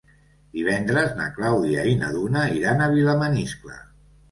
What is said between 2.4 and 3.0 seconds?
iran a